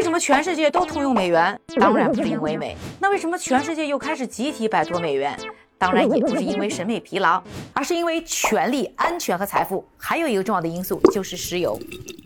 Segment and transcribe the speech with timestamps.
[0.00, 1.60] 为什么全世界都通用美元？
[1.78, 2.74] 当然不是因为美。
[3.00, 5.38] 那为什么全世界又开始集体摆脱美元？
[5.76, 7.42] 当然也不是因为审美疲劳，
[7.74, 9.86] 而是因为权力、安全和财富。
[9.98, 11.78] 还有一个重要的因素就是石油。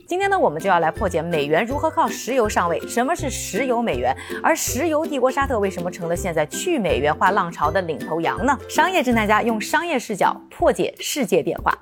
[0.06, 2.80] 今天呢，我们就要来破解美元如何靠石油上位。
[2.86, 4.16] 什么是石油美元？
[4.40, 8.56] 而石油帝国沙特为什么成了现在去美元化浪潮的领头羊呢？
[8.68, 11.76] 商业侦探家用商业视角破解世界变化。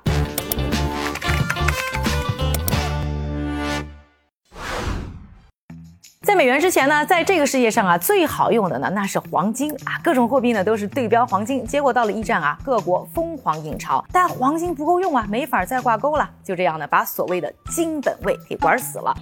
[6.23, 11.67] 在美元之前呢，在这个世界上啊，最好用的呢那是黄金啊，各种货币呢都是对标黄金。
[11.67, 19.13] 结果到了一战啊，各国疯狂印钞，但黄金不够用啊，没法再挂钩了，就这样呢，把所谓的金本位给玩死了。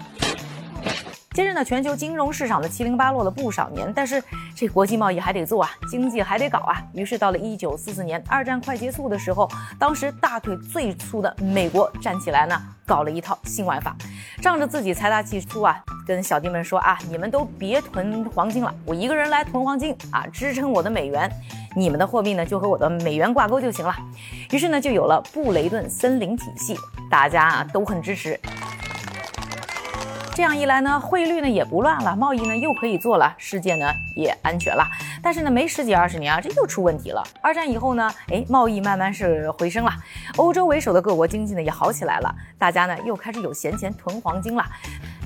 [1.34, 4.22] 接着呢，全球金融市场的七零八落了不少年，但是
[4.54, 6.84] 这国际贸易还得做啊，经济还得搞啊。
[6.94, 9.50] 于是到了一九四四年，二战快结束的时候，
[9.80, 13.96] 当时大腿最粗的美国站起来呢，搞了一套新玩法，
[14.42, 21.32] 仗着自己财大气粗啊，跟小弟们说啊，你们都别囤黄金了，我一个人来囤黄金啊，支撑我的美元，
[21.78, 23.96] 你们的货币呢就和我的美元挂钩就行了。
[24.52, 26.76] 于是呢，就有了布雷顿森林体系，
[27.10, 28.38] 大家啊都很支持。
[30.42, 34.84] 这样一来呢，汇率呢也不乱了，贸易呢又可以做了，世界呢也安全了。
[35.24, 37.24] 但是呢，没十几二十年啊，这又出问题了。
[37.42, 39.92] 二战以后呢，哎，贸易慢慢是回升了，
[40.38, 44.66] 欧洲为首的各国经济呢也好起来了，大家呢又开始有闲钱囤黄金了。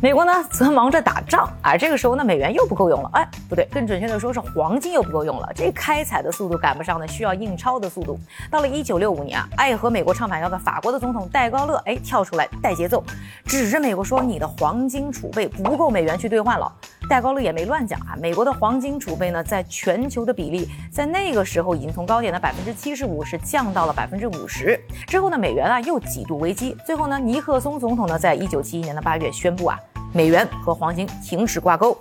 [0.02, 8.20] 美国呢则忙着打仗，而这个时候呢美元又不够用了，哎，不对，更准确的说是黄金又不够用了，这开采的速度赶不上呢需要印钞的速度。
[8.52, 13.04] 到了一九六五年啊，爱和美国唱反调的法国的总统戴高乐，哎，跳出来带节奏，
[13.46, 16.72] 指着美国说你的黄金储备不够美元去兑换了。
[17.08, 24.80] 戴高乐也没乱讲啊，美国的黄金储备呢在全球的比例在那个时候已经从高点的百分之七十五是降到了百分之五十。
[25.06, 29.80] 之后呢美元啊又几度危机，最后呢尼克松总统呢在一九七一年的八月宣布啊。
[30.14, 31.95] 美元和黄金停止挂钩。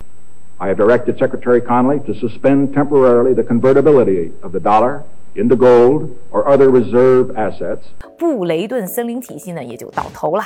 [0.59, 5.01] I have directed Secretary Connolly to suspend temporarily the convertibility of the dollar
[5.35, 7.81] into gold or other reserve assets。
[8.17, 10.45] 布雷顿森林体系呢也就到头了。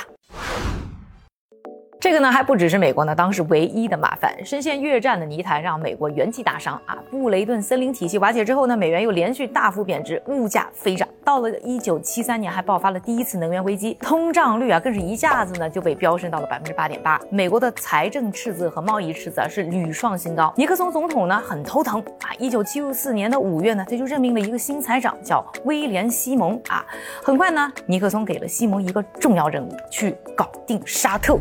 [2.01, 6.97] 这个呢还不只是美国呢当时唯一的麻烦，深陷越战的泥潭让美国元气大伤啊！
[7.11, 11.05] 布雷顿森林体系瓦解之后呢，美元又连续大幅贬值，物价飞涨。
[11.25, 17.19] 到了一九七三年，还爆发了第一次能源危机，通胀率啊更是一下子呢就被飙升到了百分之八点八。
[17.29, 20.53] 美国的财政赤字和贸易赤字啊是屡创新高。
[20.55, 22.31] 尼克松总统呢很头疼啊！
[22.39, 26.85] 一九七四年的五月呢，他就任命了一个新财长，叫威廉西蒙啊。
[27.21, 31.37] 很快呢，尼克松给了西蒙一个重要任务，去搞定沙特。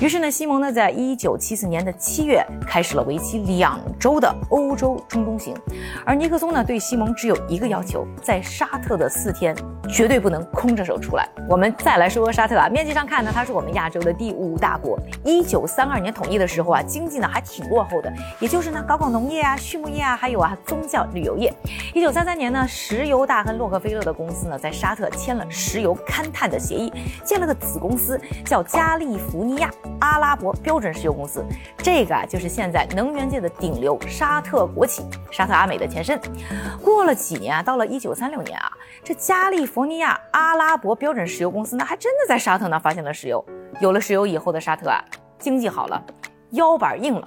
[0.00, 5.54] 于是呢，西蒙呢，在一九七四年的七月开始了为期两周的欧洲中东行，
[6.06, 9.54] 而尼克松呢，对西蒙只有一个要求，在沙特的四天
[9.90, 11.28] 绝对不能空着手出来。
[11.46, 14.98] 我们再来说说沙特啊，面积上看呢，它是我们亚洲的第五大国。
[15.22, 21.52] 一九三二年统一的时候啊，经济呢还挺落后的，也就是呢搞搞农业啊、畜牧业啊，还有啊宗教旅游业。
[21.94, 26.90] 一九三三年呢，石油大亨洛克菲勒的公司呢，在沙特签了石油勘探的协议，
[27.22, 29.70] 建了个子公司，叫加利福尼亚。
[30.00, 31.44] 阿拉伯标准石油公司，
[31.78, 36.20] 这个啊就是现在能源界的顶流沙特国企，沙特阿美的前身。
[36.82, 38.70] 过了几年啊，到了一九三六年啊，
[39.02, 43.44] 这加利福尼亚阿拉伯标准石油公司呢，还真的在沙特呢发现了石油。
[43.80, 45.02] 有了石油以后的沙特啊，
[45.38, 46.02] 经济好了，
[46.50, 47.24] 腰板硬了。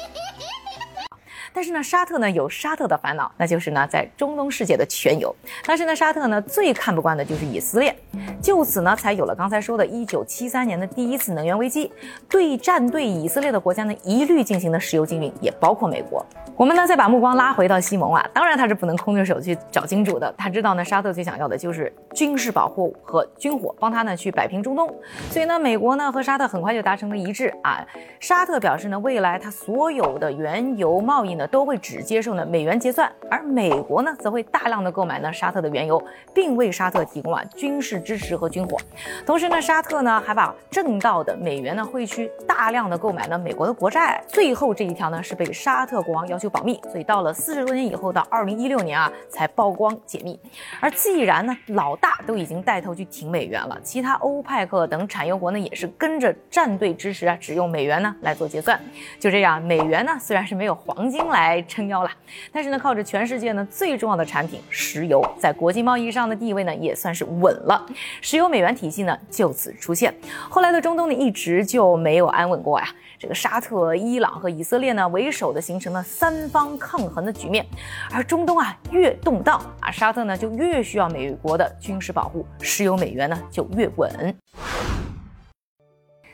[1.54, 5.34] 但是呢，沙特呢有沙特的烦恼，那就是呢在中东世界的全油。
[5.66, 7.96] 但是呢，沙特呢最看不惯的就是以色列，
[8.42, 11.92] 就此呢才有了刚才说的1973年的第一次能源危机。
[12.28, 16.26] 对战对以色列的国家呢一律进行的石油禁运，也包括美国。
[16.56, 20.34] 我们呢再把目光拉回到西蒙啊，当然他是不能空着手去找金主的。
[20.38, 24.88] 他知道呢，沙特最想要的就是军事保护和军火，帮他呢去摆平中东。
[25.30, 27.86] 所以呢，美国呢和沙特很快就达成了一致啊。
[28.20, 31.48] 沙特表示呢，未来他所有的原油贸易呢。
[31.54, 36.02] 都会只接受呢美元结算，而美国呢则会大量的购买呢沙特的原油，
[36.34, 38.76] 并为沙特提供啊军事支持和军火。
[39.24, 44.24] 同时呢，沙特呢还把挣到的美元呢汇去大量的购买呢美国的国债。
[44.28, 50.40] 最后这一条呢是被沙特国王要求求保密，所以到了四十多年以后，到二零一六年啊才曝光解密。
[50.80, 58.80] 而既然呢老大都已经带头去挺美元了，其他欧派克等产油国呢也是跟着站队支持啊，只用美元呢来做结算。
[59.20, 61.24] 就这样，美元呢虽然是没有黄金。
[61.34, 62.12] 来撑腰了，
[62.52, 67.84] 但是呢，靠着全世界呢最重要的产品石油，在国际贸易上的地位呢也算是稳了，
[68.22, 70.14] 石油美元体系呢就此出现。
[70.50, 72.88] 后来的中东呢一直就没有安稳过呀，
[73.24, 77.66] 这个沙特、伊朗和以色列呢为首的形成了三方抗衡的局面。
[78.12, 84.36] 而中东啊越动荡啊，沙特呢就越需要美国的军事保护，石油美元呢就越稳。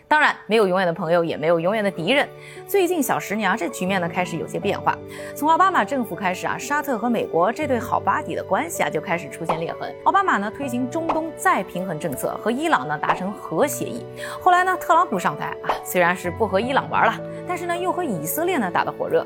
[0.10, 2.28] 当然，没有永远的朋友，也没有永远的敌人。
[2.68, 4.98] 最近小十年啊，这局面呢开始有些变化。
[5.36, 9.94] 从奥巴马政府开始啊，沙特和美国这对好巴底的关系啊就开始出现裂痕。
[10.06, 14.04] 奥巴马呢推行中东再平衡政策，和伊朗呢达成核协议。
[14.42, 17.14] 后来呢，特朗普上台啊，虽然是不和伊朗玩了，
[17.48, 19.24] 但是呢又和以色列呢打得火热，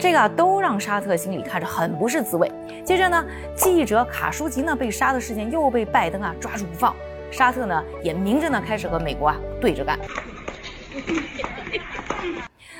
[0.00, 2.50] 这个啊都让沙特心里看着很不是滋味。
[2.84, 6.92] 接着呢，记者卡舒吉呢被杀的事件又被拜登啊抓住不放。
[7.34, 9.98] 沙特呢也明着呢开始和美国啊对着干。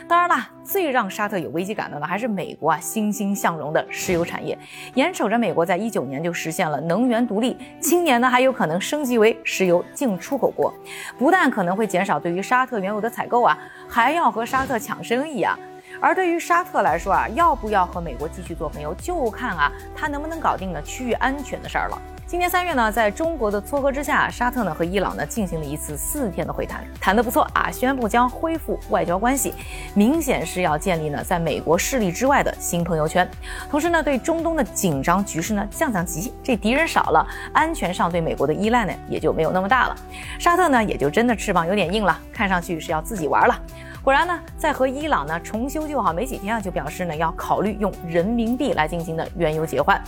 [0.07, 4.57] 当然啦，最让沙特有危机感的呢还是美国啊欣欣向荣的石油产业。
[4.95, 10.73] 眼瞅着美国在一九年就实现了能源独立，今年呢还有可能升级为石油净出口国，
[11.19, 13.59] 不但可能会减少对于沙特原油的采购啊，
[13.89, 15.59] 还要和沙特抢生意啊。
[16.01, 21.99] 而对于沙特来说啊，要不要和美国继续做朋友，就看啊他能不能搞定呢区域安全的事儿了。
[22.35, 29.55] 今年三月呢，在中国的撮合之下，沙特呢和伊朗呢进行了一次四天的会谈，谈得不错啊，宣布将恢复外交关系，
[29.95, 33.31] 明显是要建立呢在美国势力之外的新朋友圈，
[33.71, 39.97] 同时呢对中东的紧张局势呢降降级，这敌人少了，安全上对美国的依赖呢也就没有那么大了，
[40.37, 43.57] 沙特呢也就真的翅膀有点硬了，看上去是要自己玩了。
[44.05, 49.99] 果然呢，在和伊朗呢重修旧好没几天啊，就表示呢要考虑用人民币来进行的原油结换。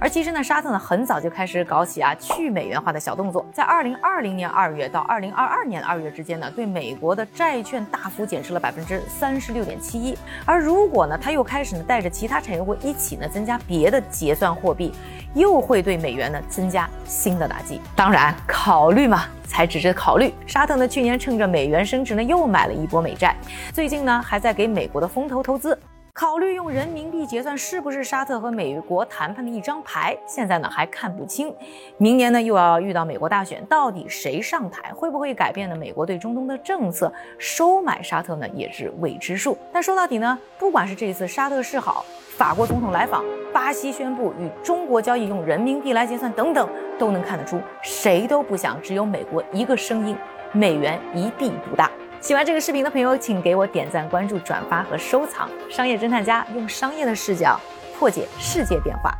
[0.00, 10.16] 而其实呢，沙特呢很早就开始搞起啊去美元化的小动作，在二零二零年二月到二零二二年二月之间呢，对美国的债券大幅减持了百分之三十六点七一。
[10.46, 14.94] 而如果呢，他又开始呢带着其他产业国一起呢增加别的结算货币，
[15.34, 17.82] 又会对美元呢增加新的打击。
[17.94, 19.24] 当然，考虑嘛。
[19.46, 23.36] 才只是考虑，沙特呢去年趁着美元升值呢，又买了一波美债，
[23.72, 25.78] 最近呢还在给美国的风投投资，
[26.14, 30.16] 考虑用人民币结算，是不是沙特和美国谈判的一张牌？
[30.26, 31.54] 现在呢还看不清，
[31.98, 37.12] 明年呢又要遇到美国大选，到底谁上台，会不会改变呢美国对中东的政策？
[37.38, 39.56] 收买沙特呢也是未知数。
[39.72, 42.04] 但说到底呢，不管是这一次沙特示好。
[42.42, 46.68] 法国总统来访，巴西宣布与中国交易用人民币来结算，等等，
[46.98, 50.16] 都能看得出，谁都不想只有美国一个声音，
[50.50, 51.88] 美元一币独大。
[52.20, 55.48] 喜欢这个视频的朋友，请给我点赞、关注、转发和收藏。
[55.70, 57.60] 商业侦探家用商业的视角
[57.96, 59.14] 破解世界变化。